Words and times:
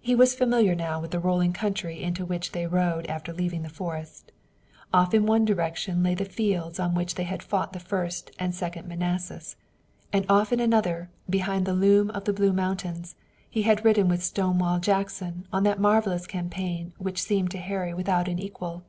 He 0.00 0.14
was 0.14 0.36
familiar 0.36 0.76
now 0.76 1.00
with 1.00 1.10
the 1.10 1.18
rolling 1.18 1.52
country 1.52 2.00
into 2.00 2.24
which 2.24 2.52
they 2.52 2.68
rode 2.68 3.06
after 3.08 3.32
leaving 3.32 3.62
the 3.64 3.68
forest. 3.68 4.30
Off 4.94 5.12
in 5.12 5.26
one 5.26 5.44
direction 5.44 6.00
lay 6.00 6.14
the 6.14 6.24
fields 6.24 6.78
on 6.78 6.94
which 6.94 7.16
they 7.16 7.24
had 7.24 7.42
fought 7.42 7.72
the 7.72 7.80
First 7.80 8.30
and 8.38 8.54
Second 8.54 8.86
Manassas, 8.86 9.56
and 10.12 10.24
off 10.28 10.52
in 10.52 10.60
another, 10.60 11.10
behind 11.28 11.66
the 11.66 11.74
loom 11.74 12.08
of 12.10 12.22
the 12.24 12.32
blue 12.32 12.52
mountains, 12.52 13.16
he 13.50 13.62
had 13.62 13.84
ridden 13.84 14.06
with 14.06 14.22
Stonewall 14.22 14.78
Jackson 14.78 15.44
on 15.52 15.64
that 15.64 15.80
marvelous 15.80 16.28
campaign 16.28 16.92
which 16.98 17.20
seemed 17.20 17.50
to 17.50 17.58
Harry 17.58 17.92
without 17.92 18.28
an 18.28 18.38
equal. 18.38 18.84